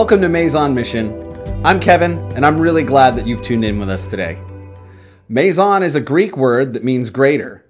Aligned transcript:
Welcome 0.00 0.22
to 0.22 0.30
Maison 0.30 0.74
Mission. 0.74 1.12
I'm 1.62 1.78
Kevin, 1.78 2.20
and 2.34 2.46
I'm 2.46 2.58
really 2.58 2.84
glad 2.84 3.16
that 3.16 3.26
you've 3.26 3.42
tuned 3.42 3.66
in 3.66 3.78
with 3.78 3.90
us 3.90 4.06
today. 4.06 4.42
Maison 5.28 5.82
is 5.82 5.94
a 5.94 6.00
Greek 6.00 6.38
word 6.38 6.72
that 6.72 6.82
means 6.82 7.10
greater. 7.10 7.66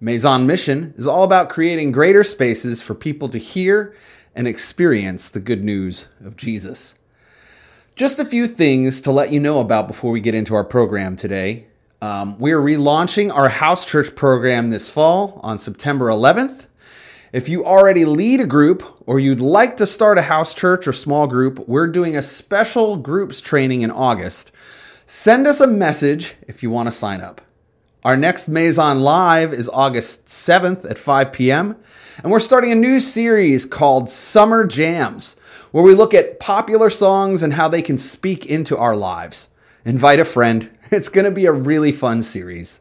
Maison 0.00 0.46
Mission 0.46 0.94
is 0.96 1.06
all 1.06 1.24
about 1.24 1.50
creating 1.50 1.92
greater 1.92 2.24
spaces 2.24 2.80
for 2.80 2.94
people 2.94 3.28
to 3.28 3.36
hear 3.36 3.94
and 4.34 4.48
experience 4.48 5.28
the 5.28 5.40
good 5.40 5.62
news 5.62 6.08
of 6.24 6.38
Jesus. 6.38 6.94
Just 7.94 8.18
a 8.18 8.24
few 8.24 8.46
things 8.46 9.02
to 9.02 9.10
let 9.10 9.30
you 9.30 9.38
know 9.38 9.60
about 9.60 9.86
before 9.86 10.10
we 10.10 10.22
get 10.22 10.34
into 10.34 10.54
our 10.54 10.64
program 10.64 11.16
today. 11.16 11.66
Um, 12.00 12.38
we're 12.38 12.62
relaunching 12.62 13.30
our 13.30 13.50
house 13.50 13.84
church 13.84 14.16
program 14.16 14.70
this 14.70 14.88
fall 14.88 15.38
on 15.42 15.58
September 15.58 16.06
11th. 16.06 16.66
If 17.34 17.48
you 17.48 17.64
already 17.64 18.04
lead 18.04 18.40
a 18.40 18.46
group 18.46 18.84
or 19.06 19.18
you'd 19.18 19.40
like 19.40 19.78
to 19.78 19.88
start 19.88 20.18
a 20.18 20.22
house 20.22 20.54
church 20.54 20.86
or 20.86 20.92
small 20.92 21.26
group, 21.26 21.66
we're 21.66 21.88
doing 21.88 22.16
a 22.16 22.22
special 22.22 22.96
groups 22.96 23.40
training 23.40 23.82
in 23.82 23.90
August. 23.90 24.52
Send 25.06 25.48
us 25.48 25.60
a 25.60 25.66
message 25.66 26.36
if 26.46 26.62
you 26.62 26.70
want 26.70 26.86
to 26.86 26.92
sign 26.92 27.20
up. 27.20 27.40
Our 28.04 28.16
next 28.16 28.46
Maison 28.46 29.00
Live 29.00 29.52
is 29.52 29.68
August 29.68 30.26
7th 30.26 30.88
at 30.88 30.96
5 30.96 31.32
p.m. 31.32 31.74
And 32.22 32.30
we're 32.30 32.38
starting 32.38 32.70
a 32.70 32.76
new 32.76 33.00
series 33.00 33.66
called 33.66 34.08
Summer 34.08 34.64
Jams, 34.64 35.34
where 35.72 35.82
we 35.82 35.92
look 35.92 36.14
at 36.14 36.38
popular 36.38 36.88
songs 36.88 37.42
and 37.42 37.54
how 37.54 37.66
they 37.66 37.82
can 37.82 37.98
speak 37.98 38.46
into 38.46 38.78
our 38.78 38.94
lives. 38.94 39.48
Invite 39.84 40.20
a 40.20 40.24
friend. 40.24 40.70
It's 40.92 41.08
going 41.08 41.24
to 41.24 41.32
be 41.32 41.46
a 41.46 41.52
really 41.52 41.90
fun 41.90 42.22
series. 42.22 42.80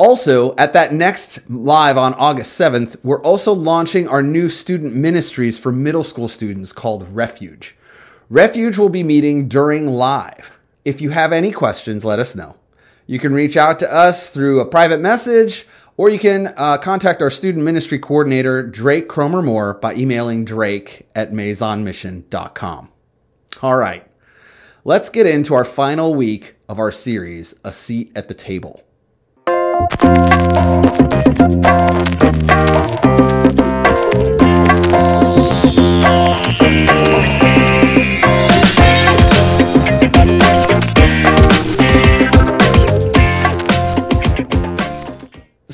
Also, 0.00 0.54
at 0.56 0.72
that 0.72 0.94
next 0.94 1.40
live 1.50 1.98
on 1.98 2.14
August 2.14 2.58
7th, 2.58 2.96
we're 3.02 3.20
also 3.20 3.52
launching 3.52 4.08
our 4.08 4.22
new 4.22 4.48
student 4.48 4.94
ministries 4.94 5.58
for 5.58 5.70
middle 5.72 6.02
school 6.02 6.26
students 6.26 6.72
called 6.72 7.06
Refuge. 7.14 7.76
Refuge 8.30 8.78
will 8.78 8.88
be 8.88 9.02
meeting 9.02 9.46
during 9.46 9.86
live. 9.86 10.52
If 10.86 11.02
you 11.02 11.10
have 11.10 11.34
any 11.34 11.52
questions, 11.52 12.02
let 12.02 12.18
us 12.18 12.34
know. 12.34 12.56
You 13.06 13.18
can 13.18 13.34
reach 13.34 13.58
out 13.58 13.78
to 13.80 13.94
us 13.94 14.30
through 14.30 14.60
a 14.60 14.64
private 14.64 15.00
message, 15.00 15.66
or 15.98 16.08
you 16.08 16.18
can 16.18 16.54
uh, 16.56 16.78
contact 16.78 17.20
our 17.20 17.28
student 17.28 17.62
ministry 17.62 17.98
coordinator, 17.98 18.62
Drake 18.62 19.06
Cromer 19.06 19.42
Moore, 19.42 19.74
by 19.74 19.92
emailing 19.92 20.46
drake 20.46 21.08
at 21.14 21.30
maisonmission.com. 21.30 22.88
All 23.60 23.76
right, 23.76 24.06
let's 24.82 25.10
get 25.10 25.26
into 25.26 25.52
our 25.52 25.66
final 25.66 26.14
week 26.14 26.54
of 26.70 26.78
our 26.78 26.90
series, 26.90 27.54
A 27.66 27.72
Seat 27.74 28.10
at 28.16 28.28
the 28.28 28.34
Table. 28.34 28.82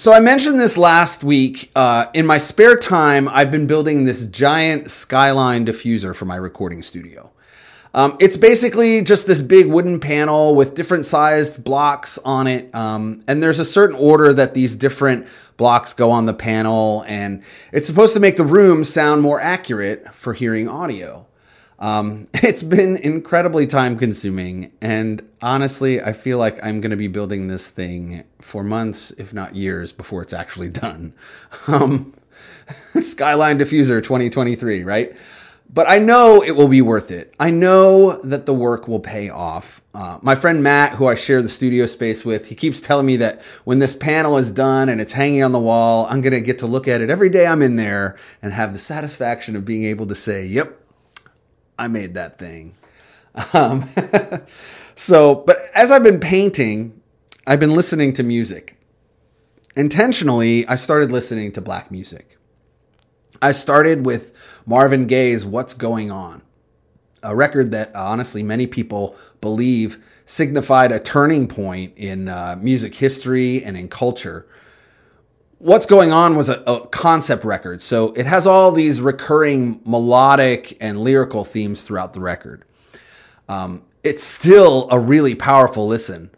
So 0.06 0.12
I 0.12 0.20
mentioned 0.20 0.60
this 0.60 0.78
last 0.78 1.24
week. 1.24 1.68
Uh, 1.74 2.06
in 2.14 2.26
my 2.26 2.38
spare 2.38 2.76
time, 2.76 3.28
I've 3.28 3.50
been 3.50 3.66
building 3.66 4.04
this 4.04 4.28
giant 4.28 4.88
skyline 4.88 5.66
diffuser 5.66 6.14
for 6.14 6.26
my 6.26 6.36
recording 6.36 6.84
studio. 6.84 7.32
Um, 7.96 8.14
it's 8.20 8.36
basically 8.36 9.00
just 9.00 9.26
this 9.26 9.40
big 9.40 9.68
wooden 9.68 9.98
panel 9.98 10.54
with 10.54 10.74
different 10.74 11.06
sized 11.06 11.64
blocks 11.64 12.18
on 12.18 12.46
it. 12.46 12.72
Um, 12.74 13.22
and 13.26 13.42
there's 13.42 13.58
a 13.58 13.64
certain 13.64 13.96
order 13.96 14.34
that 14.34 14.52
these 14.52 14.76
different 14.76 15.26
blocks 15.56 15.94
go 15.94 16.10
on 16.10 16.26
the 16.26 16.34
panel. 16.34 17.04
And 17.08 17.42
it's 17.72 17.86
supposed 17.86 18.12
to 18.12 18.20
make 18.20 18.36
the 18.36 18.44
room 18.44 18.84
sound 18.84 19.22
more 19.22 19.40
accurate 19.40 20.06
for 20.08 20.34
hearing 20.34 20.68
audio. 20.68 21.26
Um, 21.78 22.26
it's 22.34 22.62
been 22.62 22.98
incredibly 22.98 23.66
time 23.66 23.96
consuming. 23.96 24.72
And 24.82 25.26
honestly, 25.40 26.02
I 26.02 26.12
feel 26.12 26.36
like 26.36 26.62
I'm 26.62 26.82
going 26.82 26.90
to 26.90 26.98
be 26.98 27.08
building 27.08 27.48
this 27.48 27.70
thing 27.70 28.24
for 28.42 28.62
months, 28.62 29.10
if 29.12 29.32
not 29.32 29.54
years, 29.54 29.94
before 29.94 30.20
it's 30.20 30.34
actually 30.34 30.68
done. 30.68 31.14
Um, 31.68 32.12
Skyline 32.68 33.58
Diffuser 33.58 34.02
2023, 34.02 34.82
right? 34.82 35.16
But 35.68 35.88
I 35.88 35.98
know 35.98 36.42
it 36.42 36.56
will 36.56 36.68
be 36.68 36.80
worth 36.80 37.10
it. 37.10 37.34
I 37.38 37.50
know 37.50 38.18
that 38.22 38.46
the 38.46 38.54
work 38.54 38.88
will 38.88 39.00
pay 39.00 39.28
off. 39.28 39.82
Uh, 39.94 40.18
my 40.22 40.34
friend 40.34 40.62
Matt, 40.62 40.94
who 40.94 41.06
I 41.06 41.14
share 41.14 41.42
the 41.42 41.48
studio 41.48 41.86
space 41.86 42.24
with, 42.24 42.46
he 42.48 42.54
keeps 42.54 42.80
telling 42.80 43.06
me 43.06 43.16
that 43.18 43.42
when 43.64 43.78
this 43.78 43.94
panel 43.94 44.36
is 44.38 44.50
done 44.50 44.88
and 44.88 45.00
it's 45.00 45.12
hanging 45.12 45.42
on 45.42 45.52
the 45.52 45.58
wall, 45.58 46.06
I'm 46.08 46.20
going 46.20 46.32
to 46.32 46.40
get 46.40 46.60
to 46.60 46.66
look 46.66 46.88
at 46.88 47.00
it 47.00 47.10
every 47.10 47.28
day 47.28 47.46
I'm 47.46 47.62
in 47.62 47.76
there 47.76 48.16
and 48.40 48.52
have 48.52 48.72
the 48.72 48.78
satisfaction 48.78 49.56
of 49.56 49.64
being 49.64 49.84
able 49.84 50.06
to 50.06 50.14
say, 50.14 50.46
yep, 50.46 50.80
I 51.78 51.88
made 51.88 52.14
that 52.14 52.38
thing. 52.38 52.74
Um, 53.52 53.84
so, 54.94 55.34
but 55.34 55.58
as 55.74 55.90
I've 55.90 56.04
been 56.04 56.20
painting, 56.20 57.00
I've 57.46 57.60
been 57.60 57.74
listening 57.74 58.12
to 58.14 58.22
music. 58.22 58.78
Intentionally, 59.76 60.66
I 60.66 60.76
started 60.76 61.12
listening 61.12 61.52
to 61.52 61.60
black 61.60 61.90
music. 61.90 62.35
I 63.42 63.52
started 63.52 64.06
with 64.06 64.62
Marvin 64.66 65.06
Gaye's 65.06 65.44
What's 65.44 65.74
Going 65.74 66.10
On, 66.10 66.42
a 67.22 67.34
record 67.34 67.70
that 67.72 67.94
honestly 67.94 68.42
many 68.42 68.66
people 68.66 69.16
believe 69.40 69.98
signified 70.24 70.92
a 70.92 70.98
turning 70.98 71.46
point 71.46 71.92
in 71.96 72.28
uh, 72.28 72.56
music 72.60 72.94
history 72.94 73.62
and 73.62 73.76
in 73.76 73.88
culture. 73.88 74.46
What's 75.58 75.86
Going 75.86 76.12
On 76.12 76.36
was 76.36 76.48
a, 76.48 76.62
a, 76.66 76.86
concept 76.88 77.44
record, 77.44 77.80
so 77.80 78.12
it 78.12 78.26
has 78.26 78.46
all 78.46 78.72
these 78.72 79.00
recurring 79.00 79.80
melodic 79.86 80.76
and 80.82 81.00
lyrical 81.00 81.44
themes 81.44 81.82
throughout 81.82 82.12
the 82.12 82.20
record. 82.20 82.64
Um, 83.48 83.82
it's 84.02 84.22
still 84.22 84.88
a 84.90 84.98
really 84.98 85.34
powerful 85.34 85.86
listen. 85.86 86.30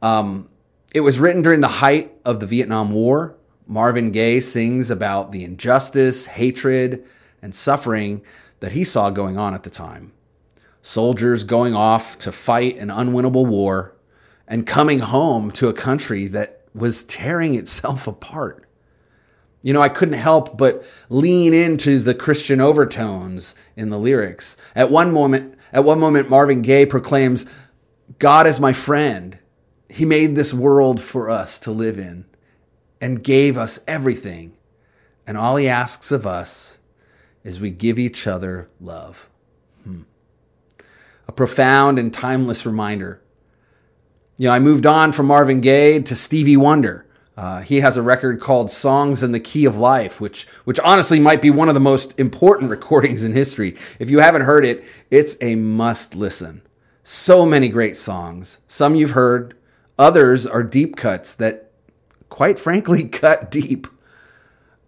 Um, 0.00 0.48
it 0.94 1.00
was 1.00 1.20
written 1.20 1.42
during 1.42 1.60
the 1.60 1.68
height 1.68 2.12
of 2.24 2.40
the 2.40 2.46
Vietnam 2.46 2.92
War, 2.92 3.36
Marvin 3.66 4.10
Gaye 4.10 4.40
sings 4.40 4.90
about 4.90 5.30
the 5.30 5.44
injustice, 5.44 6.26
hatred, 6.26 7.04
and 7.40 7.54
suffering 7.54 8.22
that 8.60 8.72
he 8.72 8.84
saw 8.84 9.10
going 9.10 9.38
on 9.38 9.54
at 9.54 9.62
the 9.62 9.70
time. 9.70 10.12
Soldiers 10.80 11.44
going 11.44 11.74
off 11.74 12.18
to 12.18 12.32
fight 12.32 12.76
an 12.78 12.88
unwinnable 12.88 13.46
war 13.46 13.94
and 14.48 14.66
coming 14.66 14.98
home 14.98 15.50
to 15.52 15.68
a 15.68 15.72
country 15.72 16.26
that 16.26 16.62
was 16.74 17.04
tearing 17.04 17.54
itself 17.54 18.06
apart. 18.06 18.66
You 19.62 19.72
know, 19.72 19.80
I 19.80 19.88
couldn't 19.88 20.18
help 20.18 20.58
but 20.58 20.84
lean 21.08 21.54
into 21.54 22.00
the 22.00 22.14
Christian 22.14 22.60
overtones 22.60 23.54
in 23.76 23.90
the 23.90 23.98
lyrics. 23.98 24.56
At 24.74 24.90
one 24.90 25.12
moment, 25.12 25.54
at 25.72 25.84
one 25.84 26.00
moment 26.00 26.28
Marvin 26.28 26.62
Gaye 26.62 26.84
proclaims, 26.84 27.46
"God 28.18 28.48
is 28.48 28.58
my 28.58 28.72
friend. 28.72 29.38
He 29.88 30.04
made 30.04 30.34
this 30.34 30.52
world 30.52 31.00
for 31.00 31.30
us 31.30 31.60
to 31.60 31.70
live 31.70 31.96
in." 31.96 32.24
And 33.02 33.22
gave 33.22 33.58
us 33.58 33.80
everything. 33.86 34.56
And 35.26 35.36
all 35.36 35.56
he 35.56 35.68
asks 35.68 36.12
of 36.12 36.26
us 36.26 36.78
is 37.44 37.60
we 37.60 37.70
give 37.70 37.98
each 37.98 38.26
other 38.26 38.70
love. 38.80 39.28
Hmm. 39.84 40.02
A 41.26 41.32
profound 41.32 41.98
and 41.98 42.14
timeless 42.14 42.64
reminder. 42.64 43.20
You 44.38 44.46
know, 44.46 44.54
I 44.54 44.60
moved 44.60 44.86
on 44.86 45.10
from 45.12 45.26
Marvin 45.26 45.60
Gaye 45.60 46.00
to 46.00 46.14
Stevie 46.14 46.56
Wonder. 46.56 47.06
Uh, 47.36 47.60
he 47.62 47.80
has 47.80 47.96
a 47.96 48.02
record 48.02 48.40
called 48.40 48.70
"Songs 48.70 49.22
in 49.22 49.32
the 49.32 49.40
Key 49.40 49.64
of 49.64 49.76
Life," 49.76 50.20
which, 50.20 50.46
which 50.64 50.78
honestly 50.80 51.18
might 51.18 51.42
be 51.42 51.50
one 51.50 51.68
of 51.68 51.74
the 51.74 51.80
most 51.80 52.18
important 52.20 52.70
recordings 52.76 53.24
in 53.24 53.32
history. 53.32 53.74
If 53.98 54.10
you 54.10 54.20
haven't 54.20 54.42
heard 54.42 54.64
it, 54.64 54.84
it's 55.10 55.36
a 55.40 55.56
must 55.56 56.14
listen. 56.14 56.62
So 57.02 57.44
many 57.46 57.68
great 57.68 57.96
songs. 57.96 58.60
Some 58.68 58.94
you've 58.94 59.12
heard, 59.12 59.54
others 59.98 60.46
are 60.46 60.62
deep 60.62 60.94
cuts 60.94 61.34
that 61.34 61.71
quite 62.32 62.58
frankly, 62.58 63.04
cut 63.08 63.50
deep. 63.50 63.86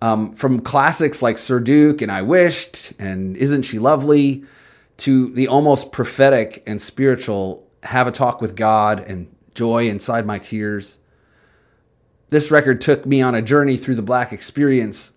Um, 0.00 0.32
from 0.32 0.60
classics 0.60 1.22
like 1.22 1.38
Sir 1.38 1.60
Duke 1.60 2.02
and 2.02 2.10
I 2.10 2.22
Wished 2.22 2.92
and 2.98 3.36
Isn't 3.36 3.62
She 3.62 3.78
Lovely 3.78 4.44
to 4.98 5.28
the 5.28 5.48
almost 5.48 5.92
prophetic 5.92 6.62
and 6.66 6.80
spiritual 6.80 7.66
Have 7.82 8.06
a 8.06 8.10
Talk 8.10 8.40
with 8.40 8.56
God 8.56 9.00
and 9.00 9.34
Joy 9.54 9.88
Inside 9.88 10.26
My 10.26 10.38
Tears. 10.38 11.00
This 12.28 12.50
record 12.50 12.80
took 12.80 13.06
me 13.06 13.22
on 13.22 13.34
a 13.34 13.42
journey 13.42 13.76
through 13.76 13.94
the 13.94 14.02
black 14.02 14.32
experience. 14.32 15.12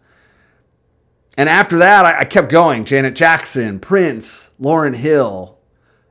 And 1.38 1.50
after 1.50 1.78
that, 1.80 2.06
I, 2.06 2.20
I 2.20 2.26
kept 2.26 2.50
going 2.50 2.86
Janet 2.86 3.16
Jackson, 3.16 3.80
Prince, 3.80 4.52
Lauryn 4.60 4.96
Hill, 4.96 5.58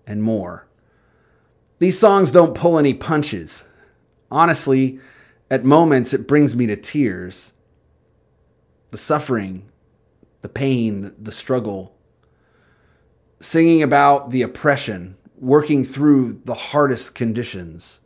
and 0.07 0.23
more. 0.23 0.67
These 1.79 1.99
songs 1.99 2.33
don't 2.33 2.55
pull 2.55 2.79
any 2.79 2.95
punches. 2.95 3.65
Honestly, 4.31 4.99
at 5.51 5.65
moments, 5.65 6.13
it 6.13 6.27
brings 6.27 6.57
me 6.57 6.67
to 6.67 6.77
tears. 6.77 7.53
The 8.91 8.99
suffering, 8.99 9.71
the 10.41 10.49
pain, 10.49 11.13
the 11.19 11.33
struggle. 11.33 11.97
Singing 13.41 13.83
about 13.83 14.31
the 14.31 14.43
oppression, 14.43 15.17
working 15.39 15.85
through 15.85 16.41
the 16.45 16.55
hardest 16.55 17.15
conditions. 17.15 18.01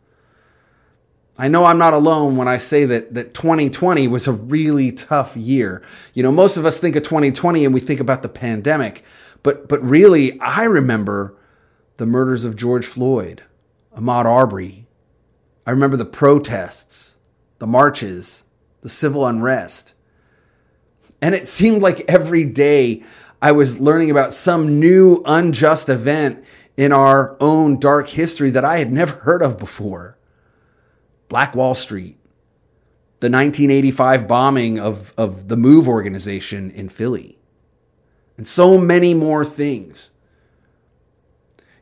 I 1.39 1.49
know 1.49 1.65
I'm 1.65 1.79
not 1.79 1.95
alone 1.95 2.37
when 2.37 2.49
I 2.49 2.59
say 2.59 2.85
that 2.85 3.15
that 3.15 3.33
2020 3.33 4.09
was 4.09 4.27
a 4.27 4.33
really 4.33 4.93
tough 4.93 5.37
year. 5.37 5.83
You 6.13 6.23
know, 6.23 6.33
most 6.33 6.57
of 6.57 6.67
us 6.67 6.81
think 6.81 6.97
of 6.97 7.03
2020 7.03 7.65
and 7.65 7.73
we 7.73 7.81
think 7.81 8.01
about 8.01 8.23
the 8.23 8.29
pandemic, 8.29 9.03
but 9.43 9.69
but 9.69 9.83
really 9.83 10.39
I 10.41 10.65
remember 10.65 11.37
the 11.97 12.07
murders 12.07 12.45
of 12.45 12.57
George 12.57 12.85
Floyd, 12.85 13.43
Ahmaud 13.97 14.25
Arbery. 14.25 14.87
I 15.67 15.71
remember 15.71 15.97
the 15.97 16.05
protests, 16.05 17.19
the 17.61 17.67
marches, 17.67 18.45
the 18.81 18.89
civil 18.89 19.25
unrest. 19.25 19.95
And 21.23 21.35
it 21.35 21.47
seemed 21.47 21.83
like 21.83 22.11
every 22.11 22.45
day 22.45 23.05
I 23.41 23.53
was 23.53 23.79
learning 23.79 24.11
about 24.11 24.33
some 24.33 24.81
new 24.81 25.23
unjust 25.25 25.89
event 25.89 26.45
in 26.77 26.93
our 26.93 27.37
own 27.41 27.79
dark 27.79 28.09
history 28.09 28.51
that 28.51 28.65
I 28.65 28.79
had 28.79 28.93
never 28.93 29.15
heard 29.15 29.43
of 29.43 29.59
before. 29.59 30.19
Black 31.29 31.55
Wall 31.55 31.75
Street, 31.75 32.17
the 33.21 33.31
1985 33.31 34.27
bombing 34.27 34.81
of, 34.81 35.13
of 35.17 35.49
the 35.49 35.57
MOVE 35.57 35.87
organization 35.87 36.71
in 36.71 36.89
Philly, 36.89 37.39
and 38.37 38.49
so 38.49 38.79
many 38.79 39.15
more 39.15 39.45
things. 39.45 40.11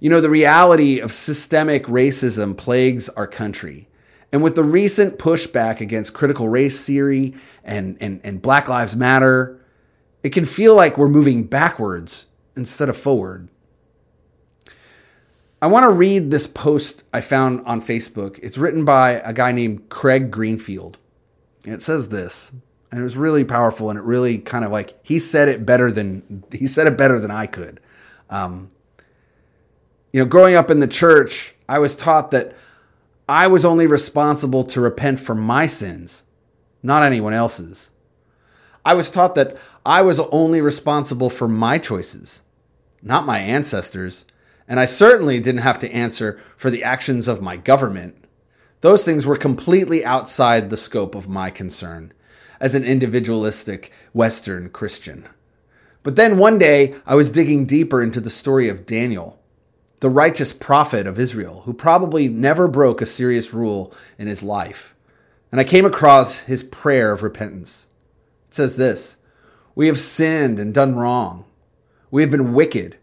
You 0.01 0.11
know, 0.11 0.21
the 0.21 0.29
reality 0.29 0.99
of 1.01 1.13
systemic 1.13 1.85
racism 1.85 2.57
plagues 2.57 3.09
our 3.09 3.27
country. 3.27 3.88
And 4.33 4.43
with 4.43 4.55
the 4.55 4.63
recent 4.63 5.19
pushback 5.19 5.81
against 5.81 6.13
critical 6.13 6.49
race 6.49 6.87
theory 6.87 7.35
and, 7.65 7.97
and, 8.01 8.21
and 8.25 8.43
Black 8.43 8.69
Lives 8.69 8.95
Matter, 8.95 9.59
it 10.23 10.31
can 10.31 10.45
feel 10.45 10.75
like 10.75 10.99
we're 10.99 11.09
moving 11.09 11.45
backwards 11.45 12.27
instead 12.57 12.89
of 12.89 12.97
forward. 12.97 13.49
I 15.61 15.67
want 15.67 15.85
to 15.85 15.91
read 15.91 16.31
this 16.31 16.47
post 16.47 17.05
I 17.13 17.21
found 17.21 17.63
on 17.67 17.81
Facebook. 17.81 18.39
It's 18.43 18.59
written 18.59 18.85
by 18.85 19.13
a 19.25 19.33
guy 19.33 19.51
named 19.53 19.89
Craig 19.89 20.31
Greenfield. 20.31 20.99
And 21.65 21.75
it 21.75 21.83
says 21.83 22.11
this, 22.11 22.53
and 22.91 23.01
it 23.01 23.03
was 23.03 23.17
really 23.17 23.45
powerful 23.45 23.91
and 23.91 23.99
it 23.99 24.05
really 24.05 24.39
kind 24.39 24.65
of 24.65 24.71
like 24.71 24.99
he 25.03 25.19
said 25.19 25.49
it 25.49 25.67
better 25.67 25.91
than 25.91 26.45
he 26.53 26.67
said 26.67 26.87
it 26.87 26.97
better 26.97 27.19
than 27.19 27.31
I 27.31 27.47
could. 27.47 27.81
Um, 28.31 28.69
you 30.13 30.21
know, 30.21 30.27
growing 30.27 30.55
up 30.55 30.71
in 30.71 30.81
the 30.81 30.87
church, 30.87 31.55
I 31.69 31.79
was 31.81 31.97
taught 31.97 32.31
that 32.31 32.55
I 33.29 33.47
was 33.47 33.65
only 33.65 33.87
responsible 33.87 34.65
to 34.65 34.81
repent 34.81 35.21
for 35.21 35.35
my 35.35 35.67
sins, 35.67 36.25
not 36.83 37.03
anyone 37.03 37.35
else's. 37.35 37.91
I 38.85 38.95
was 38.95 39.11
taught 39.11 39.35
that 39.35 39.57
I 39.85 40.03
was 40.03 40.21
only 40.21 40.61
responsible 40.61 41.29
for 41.29 41.47
my 41.47 41.79
choices, 41.79 42.43
not 43.03 43.27
my 43.27 43.39
ancestors 43.39 44.25
and 44.69 44.79
I 44.79 44.85
certainly 44.85 45.41
didn't 45.41 45.63
have 45.63 45.79
to 45.81 45.91
answer 45.91 46.39
for 46.57 46.71
the 46.71 46.85
actions 46.85 47.27
of 47.27 47.41
my 47.41 47.57
government. 47.57 48.15
Those 48.83 49.05
things 49.05 49.25
were 49.25 49.37
completely 49.37 50.05
outside 50.05 50.69
the 50.69 50.77
scope 50.77 51.15
of 51.15 51.29
my 51.29 51.51
concern 51.51 52.13
as 52.61 52.75
an 52.75 52.85
individualistic 52.85 53.91
Western 54.13 54.69
Christian. 54.69 55.25
But 56.03 56.17
then 56.17 56.39
one 56.39 56.59
day, 56.59 56.95
I 57.07 57.15
was 57.15 57.31
digging 57.31 57.65
deeper 57.65 58.03
into 58.03 58.21
the 58.21 58.31
story 58.31 58.69
of 58.69 58.87
Daniel, 58.87 59.38
the 60.01 60.11
righteous 60.11 60.53
prophet 60.53 61.07
of 61.07 61.19
Israel, 61.19 61.63
who 61.65 61.73
probably 61.73 62.29
never 62.29 62.69
broke 62.69 63.01
a 63.01 63.07
serious 63.07 63.53
rule 63.53 63.93
in 64.19 64.29
his 64.29 64.43
life. 64.43 64.95
And 65.51 65.61
I 65.61 65.65
came 65.65 65.85
across 65.85 66.41
his 66.41 66.63
prayer 66.63 67.13
of 67.13 67.23
repentance. 67.23 67.89
It 68.49 68.55
says 68.55 68.77
this 68.77 69.17
We 69.75 69.87
have 69.87 69.99
sinned 69.99 70.61
and 70.61 70.73
done 70.73 70.95
wrong. 70.95 71.47
We 72.11 72.23
have 72.23 72.31
been 72.31 72.53
wicked 72.53 72.97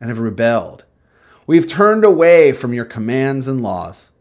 and 0.00 0.10
have 0.10 0.18
rebelled. 0.18 0.84
We've 1.46 1.66
turned 1.66 2.04
away 2.04 2.52
from 2.52 2.72
your 2.72 2.84
commands 2.84 3.48
and 3.48 3.62
laws. 3.62 4.12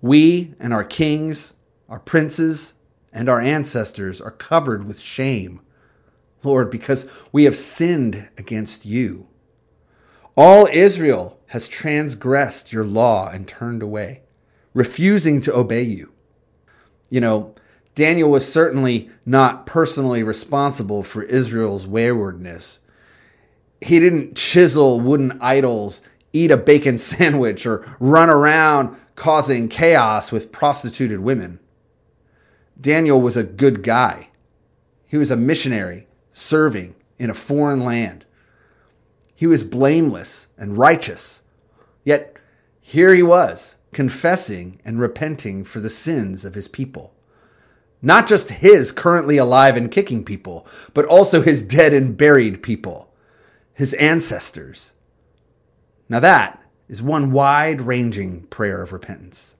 We 0.00 0.54
and 0.58 0.72
our 0.72 0.84
kings, 0.84 1.54
our 1.88 2.00
princes, 2.00 2.74
and 3.12 3.28
our 3.28 3.40
ancestors 3.40 4.20
are 4.20 4.30
covered 4.30 4.84
with 4.84 5.00
shame, 5.00 5.60
Lord, 6.42 6.70
because 6.70 7.28
we 7.32 7.44
have 7.44 7.56
sinned 7.56 8.28
against 8.38 8.86
you. 8.86 9.28
All 10.36 10.66
Israel 10.72 11.39
has 11.50 11.66
transgressed 11.66 12.72
your 12.72 12.84
law 12.84 13.28
and 13.28 13.48
turned 13.48 13.82
away, 13.82 14.22
refusing 14.72 15.40
to 15.40 15.52
obey 15.52 15.82
you. 15.82 16.12
You 17.08 17.20
know, 17.20 17.56
Daniel 17.96 18.30
was 18.30 18.50
certainly 18.50 19.10
not 19.26 19.66
personally 19.66 20.22
responsible 20.22 21.02
for 21.02 21.24
Israel's 21.24 21.88
waywardness. 21.88 22.78
He 23.80 23.98
didn't 23.98 24.36
chisel 24.36 25.00
wooden 25.00 25.38
idols 25.40 26.02
eat 26.32 26.52
a 26.52 26.56
bacon 26.56 26.98
sandwich 26.98 27.66
or 27.66 27.84
run 27.98 28.30
around 28.30 28.96
causing 29.16 29.68
chaos 29.68 30.30
with 30.30 30.52
prostituted 30.52 31.18
women. 31.18 31.58
Daniel 32.80 33.20
was 33.20 33.36
a 33.36 33.42
good 33.42 33.82
guy. 33.82 34.28
He 35.04 35.16
was 35.16 35.32
a 35.32 35.36
missionary 35.36 36.06
serving 36.30 36.94
in 37.18 37.28
a 37.28 37.34
foreign 37.34 37.80
land. 37.80 38.24
He 39.40 39.46
was 39.46 39.64
blameless 39.64 40.48
and 40.58 40.76
righteous. 40.76 41.40
Yet 42.04 42.36
here 42.78 43.14
he 43.14 43.22
was, 43.22 43.76
confessing 43.90 44.76
and 44.84 45.00
repenting 45.00 45.64
for 45.64 45.80
the 45.80 45.88
sins 45.88 46.44
of 46.44 46.52
his 46.52 46.68
people. 46.68 47.14
Not 48.02 48.26
just 48.26 48.50
his 48.50 48.92
currently 48.92 49.38
alive 49.38 49.78
and 49.78 49.90
kicking 49.90 50.26
people, 50.26 50.66
but 50.92 51.06
also 51.06 51.40
his 51.40 51.62
dead 51.62 51.94
and 51.94 52.18
buried 52.18 52.62
people, 52.62 53.14
his 53.72 53.94
ancestors. 53.94 54.92
Now, 56.10 56.20
that 56.20 56.62
is 56.86 57.00
one 57.00 57.32
wide 57.32 57.80
ranging 57.80 58.42
prayer 58.48 58.82
of 58.82 58.92
repentance. 58.92 59.56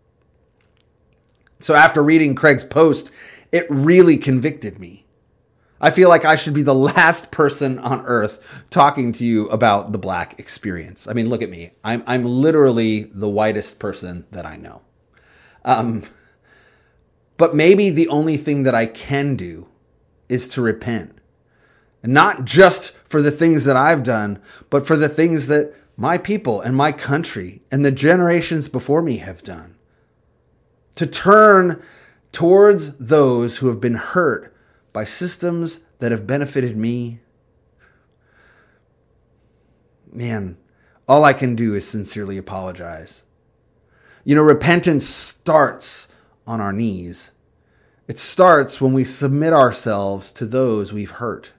So, 1.59 1.75
after 1.75 2.03
reading 2.03 2.35
Craig's 2.35 2.65
post, 2.65 3.13
it 3.51 3.65
really 3.71 4.19
convicted 4.19 4.79
me. 4.79 5.07
I 5.81 5.91
feel 5.91 6.09
like 6.09 6.25
I 6.25 6.37
should 6.37 6.55
be 6.55 6.63
the 6.63 6.75
last 6.97 7.31
person 7.31 7.79
on 7.79 8.05
earth 8.05 8.65
talking 8.71 9.13
to 9.13 9.25
you 9.25 9.49
about 9.49 9.93
the 9.93 9.99
black 9.99 10.39
experience. 10.39 11.09
I 11.09 11.15
mean, 11.15 11.29
look 11.29 11.43
at 11.43 11.51
me. 11.51 11.73
I'm, 11.83 12.03
I'm 12.07 12.25
literally 12.25 13.05
the 13.05 13.29
whitest 13.29 13.79
person 13.79 14.27
that 14.31 14.45
I 14.45 14.57
know. 14.57 14.83
Um, 15.65 16.03
but 17.37 17.55
maybe 17.55 17.91
the 17.91 18.09
only 18.09 18.37
thing 18.37 18.65
that 18.65 18.75
I 18.75 18.87
can 18.87 19.37
do 19.37 19.69
is 20.29 20.47
to 20.49 20.63
repent. 20.63 21.17
Not 22.03 22.45
just 22.45 22.93
for 22.97 23.21
the 23.21 23.31
things 23.31 23.65
that 23.65 23.77
I've 23.77 24.03
done, 24.03 24.41
but 24.71 24.87
for 24.87 24.97
the 24.97 25.09
things 25.09 25.47
that 25.49 25.75
my 25.97 26.17
people 26.17 26.63
and 26.63 26.75
my 26.75 26.93
country 26.93 27.61
and 27.71 27.85
the 27.85 27.91
generations 27.91 28.69
before 28.69 29.03
me 29.03 29.19
have 29.19 29.43
done. 29.43 29.77
To 30.97 31.07
turn 31.07 31.83
towards 32.33 32.97
those 32.97 33.59
who 33.59 33.69
have 33.69 33.81
been 33.81 33.97
hurt 33.97 34.55
by 34.93 35.05
systems 35.05 35.81
that 35.99 36.13
have 36.13 36.27
benefited 36.27 36.77
me. 36.77 37.21
Man, 40.13 40.59
all 41.09 41.25
I 41.25 41.33
can 41.33 41.55
do 41.55 41.75
is 41.75 41.87
sincerely 41.89 42.37
apologize. 42.37 43.25
You 44.25 44.35
know, 44.35 44.43
repentance 44.43 45.07
starts 45.07 46.09
on 46.47 46.61
our 46.61 46.73
knees. 46.73 47.31
It 48.09 48.19
starts 48.19 48.81
when 48.81 48.93
we 48.93 49.05
submit 49.05 49.53
ourselves 49.53 50.33
to 50.33 50.47
those 50.47 50.93
we've 50.93 51.13
hurt. 51.13 51.53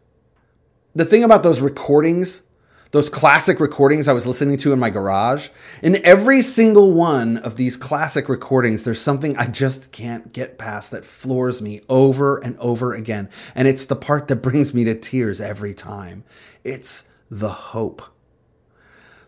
The 0.94 1.06
thing 1.06 1.24
about 1.24 1.44
those 1.44 1.62
recordings 1.62 2.44
those 2.92 3.10
classic 3.10 3.60
recordings 3.60 4.08
I 4.08 4.14
was 4.14 4.28
listening 4.28 4.58
to 4.58 4.74
in 4.74 4.80
my 4.80 4.90
garage. 4.90 5.50
In 5.82 6.06
every 6.06 6.42
single 6.42 6.94
one 6.94 7.38
of 7.38 7.56
these 7.56 7.78
classic 7.78 8.28
recordings, 8.28 8.84
there's 8.84 9.02
something 9.02 9.36
I 9.38 9.48
just 9.48 9.92
can't 9.92 10.34
get 10.34 10.58
past 10.58 10.92
that 10.92 11.06
floors 11.06 11.62
me 11.62 11.82
over 11.88 12.38
and 12.38 12.58
over 12.60 12.94
again. 12.94 13.30
And 13.56 13.68
it's 13.68 13.86
the 13.86 13.96
part 13.96 14.28
that 14.28 14.38
brings 14.38 14.74
me 14.74 14.84
to 14.84 14.94
tears 14.94 15.40
every 15.40 15.74
time. 15.74 16.26
It's 16.64 17.08
the 17.30 17.50
hope. 17.50 18.04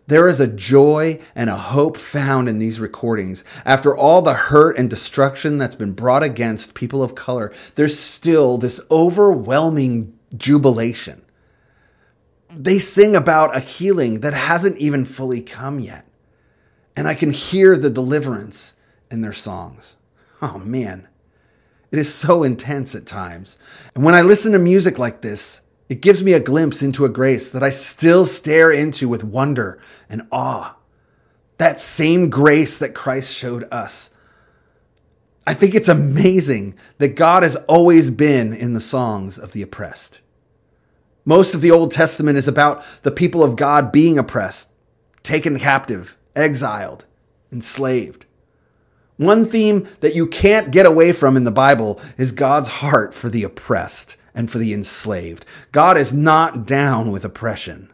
There 0.08 0.28
is 0.28 0.42
a 0.42 0.48
joy 0.48 1.20
and 1.34 1.50
a 1.50 1.56
hope 1.56 1.96
found 1.96 2.50
in 2.50 2.60
these 2.60 2.82
recordings. 2.82 3.46
After 3.66 3.96
all 3.96 4.22
the 4.22 4.34
hurt 4.34 4.78
and 4.78 4.90
destruction 4.90 5.58
that's 5.58 5.76
been 5.76 5.94
brought 5.94 6.24
against 6.24 6.76
people 6.76 7.02
of 7.02 7.16
color, 7.16 7.54
there's 7.76 7.98
still 7.98 8.58
this 8.58 8.82
overwhelming 8.92 10.14
jubilation 10.36 11.22
they 12.56 12.80
sing 12.80 13.16
about 13.16 13.56
a 13.56 13.60
healing 13.60 14.22
that 14.22 14.34
hasn't 14.34 14.78
even 14.78 15.06
fully 15.06 15.42
come 15.42 15.80
yet. 15.80 16.08
And 16.96 17.08
I 17.08 17.16
can 17.16 17.32
hear 17.32 17.76
the 17.76 17.90
deliverance 17.90 18.76
in 19.10 19.22
their 19.22 19.34
songs. 19.34 19.98
Oh 20.42 20.60
man, 20.60 21.08
it 21.92 22.00
is 22.00 22.14
so 22.14 22.44
intense 22.44 22.96
at 22.96 23.06
times. 23.06 23.58
And 23.96 24.04
when 24.04 24.16
I 24.16 24.22
listen 24.22 24.52
to 24.54 24.60
music 24.60 25.00
like 25.00 25.22
this, 25.22 25.62
it 25.90 26.02
gives 26.02 26.24
me 26.24 26.34
a 26.34 26.40
glimpse 26.40 26.82
into 26.82 27.06
a 27.06 27.10
grace 27.10 27.52
that 27.52 27.64
I 27.64 27.70
still 27.70 28.26
stare 28.26 28.72
into 28.72 29.08
with 29.08 29.24
wonder 29.24 29.80
and 30.10 30.24
awe. 30.32 30.76
That 31.58 31.80
same 31.80 32.30
grace 32.30 32.80
that 32.80 32.96
Christ 32.96 33.34
showed 33.36 33.66
us. 33.72 34.12
I 35.46 35.54
think 35.54 35.76
it's 35.76 35.90
amazing 35.90 36.76
that 36.98 37.16
God 37.16 37.44
has 37.44 37.58
always 37.68 38.10
been 38.10 38.54
in 38.54 38.74
the 38.74 38.82
songs 38.82 39.38
of 39.38 39.52
the 39.52 39.62
oppressed. 39.62 40.22
Most 41.26 41.56
of 41.56 41.62
the 41.62 41.72
Old 41.72 41.92
Testament 41.92 42.38
is 42.38 42.48
about 42.50 42.84
the 43.04 43.12
people 43.12 43.44
of 43.44 43.56
God 43.56 43.92
being 43.92 44.18
oppressed, 44.18 44.74
taken 45.24 45.58
captive, 45.58 46.18
exiled, 46.36 47.06
enslaved. 47.52 48.26
One 49.16 49.46
theme 49.46 49.88
that 50.02 50.16
you 50.16 50.28
can't 50.28 50.72
get 50.72 50.86
away 50.86 51.14
from 51.14 51.38
in 51.38 51.46
the 51.46 51.52
Bible 51.52 52.02
is 52.18 52.34
God's 52.34 52.68
heart 52.68 53.14
for 53.14 53.30
the 53.30 53.44
oppressed 53.44 54.18
and 54.36 54.52
for 54.52 54.58
the 54.58 54.74
enslaved. 54.74 55.46
God 55.72 55.98
is 55.98 56.14
not 56.14 56.66
down 56.68 57.12
with 57.12 57.24
oppression. 57.24 57.90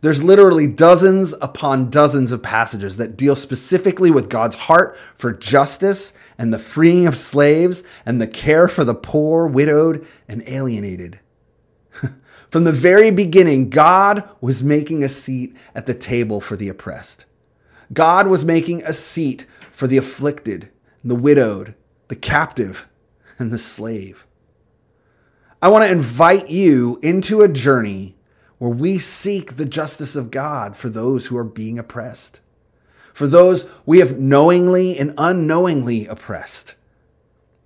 There's 0.00 0.22
literally 0.22 0.66
dozens 0.66 1.32
upon 1.40 1.90
dozens 1.90 2.32
of 2.32 2.42
passages 2.42 2.98
that 2.98 3.16
deal 3.16 3.34
specifically 3.34 4.10
with 4.10 4.28
God's 4.28 4.56
heart 4.56 4.96
for 4.96 5.32
justice 5.32 6.12
and 6.36 6.52
the 6.52 6.58
freeing 6.58 7.06
of 7.06 7.16
slaves 7.16 7.82
and 8.04 8.20
the 8.20 8.28
care 8.28 8.68
for 8.68 8.84
the 8.84 8.94
poor, 8.94 9.46
widowed, 9.46 10.06
and 10.28 10.42
alienated. 10.46 11.18
From 12.50 12.64
the 12.64 12.72
very 12.72 13.10
beginning, 13.10 13.68
God 13.68 14.28
was 14.40 14.62
making 14.62 15.02
a 15.02 15.08
seat 15.08 15.56
at 15.74 15.86
the 15.86 15.94
table 15.94 16.40
for 16.40 16.56
the 16.56 16.68
oppressed. 16.68 17.26
God 17.92 18.26
was 18.26 18.44
making 18.44 18.82
a 18.82 18.92
seat 18.92 19.46
for 19.70 19.86
the 19.86 19.96
afflicted, 19.96 20.70
the 21.04 21.14
widowed, 21.14 21.74
the 22.08 22.16
captive, 22.16 22.88
and 23.38 23.50
the 23.50 23.58
slave. 23.58 24.26
I 25.60 25.68
want 25.68 25.84
to 25.84 25.90
invite 25.90 26.48
you 26.48 26.98
into 27.02 27.42
a 27.42 27.48
journey 27.48 28.16
where 28.58 28.70
we 28.70 28.98
seek 28.98 29.54
the 29.54 29.64
justice 29.64 30.16
of 30.16 30.30
God 30.30 30.76
for 30.76 30.88
those 30.88 31.26
who 31.26 31.36
are 31.36 31.44
being 31.44 31.78
oppressed, 31.78 32.40
for 33.12 33.26
those 33.26 33.70
we 33.84 33.98
have 33.98 34.18
knowingly 34.18 34.96
and 34.98 35.14
unknowingly 35.18 36.06
oppressed. 36.06 36.74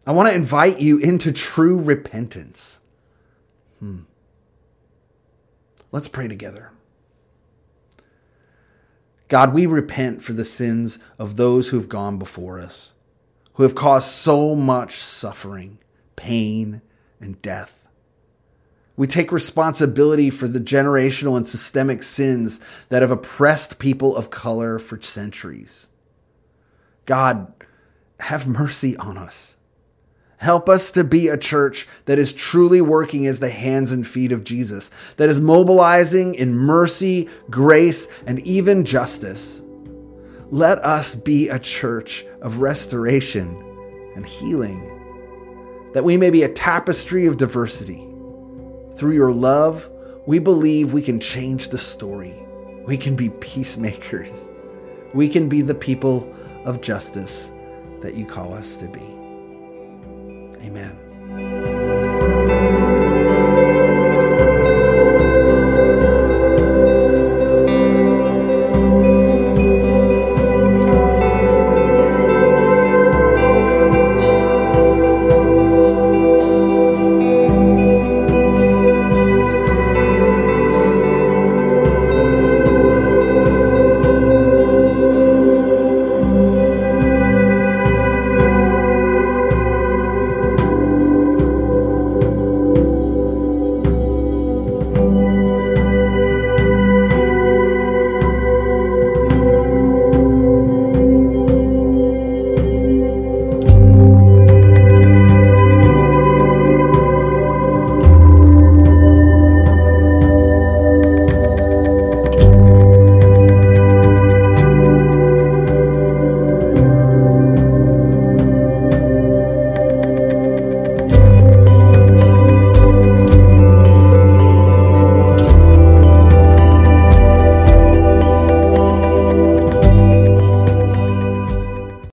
I 0.07 0.13
want 0.13 0.29
to 0.29 0.35
invite 0.35 0.81
you 0.81 0.99
into 0.99 1.33
true 1.33 1.79
repentance. 1.79 2.81
Hmm. 3.79 4.01
Let's 5.93 6.09
pray 6.09 6.27
together. 6.27 6.73
God, 9.29 9.55
we 9.55 9.67
repent 9.67 10.23
for 10.23 10.33
the 10.33 10.45
sins 10.45 10.99
of 11.19 11.37
those 11.37 11.69
who 11.69 11.79
have 11.79 11.89
gone 11.89 12.19
before 12.19 12.59
us, 12.59 12.95
who 13.55 13.63
have 13.63 13.75
caused 13.75 14.11
so 14.11 14.55
much 14.55 14.97
suffering, 14.97 15.79
pain, 16.17 16.83
and 17.21 17.41
death. 17.41 17.89
We 18.97 19.07
take 19.07 19.33
responsibility 19.33 20.29
for 20.29 20.47
the 20.47 20.59
generational 20.59 21.37
and 21.37 21.47
systemic 21.47 22.03
sins 22.03 22.85
that 22.91 23.03
have 23.03 23.11
oppressed 23.11 23.79
people 23.79 24.17
of 24.17 24.29
color 24.31 24.79
for 24.79 25.01
centuries. 25.01 25.89
God, 27.07 27.53
have 28.21 28.47
mercy 28.47 28.97
on 28.99 29.17
us. 29.17 29.57
Help 30.43 30.69
us 30.69 30.91
to 30.93 31.05
be 31.05 31.29
a 31.29 31.39
church 31.39 31.87
that 32.05 32.19
is 32.19 32.33
truly 32.33 32.81
working 32.81 33.27
as 33.27 33.41
the 33.41 33.49
hands 33.49 33.93
and 33.93 34.07
feet 34.07 34.33
of 34.33 34.45
Jesus, 34.45 35.15
that 35.15 35.31
is 35.31 35.41
mobilizing 35.41 36.35
in 36.35 36.55
mercy, 36.55 37.29
grace, 37.49 38.23
and 38.25 38.41
even 38.41 38.85
justice. 38.85 39.63
Let 40.51 40.79
us 40.79 41.15
be 41.15 41.49
a 41.49 41.59
church 41.59 42.27
of 42.43 42.59
restoration 42.59 43.57
and 44.17 44.27
healing, 44.27 45.91
that 45.95 46.05
we 46.05 46.17
may 46.17 46.31
be 46.31 46.43
a 46.43 46.53
tapestry 46.53 47.27
of 47.27 47.37
diversity 47.37 48.13
through 48.97 49.13
your 49.13 49.33
love, 49.33 49.91
we 50.27 50.39
believe 50.39 50.93
we 50.93 51.03
can 51.03 51.19
change 51.19 51.69
the 51.69 51.79
story. 51.79 52.35
We 52.87 52.97
can 52.97 53.17
be 53.17 53.31
peacemakers. 53.31 54.51
We 55.15 55.29
can 55.29 55.49
be 55.49 55.63
the 55.63 55.75
people 55.75 56.33
of 56.65 56.81
justice 56.81 57.53
that 58.01 58.15
you 58.15 58.27
call 58.27 58.53
us 58.53 58.77
to 58.79 58.89
be. 58.89 59.22
Amen. 60.65 61.12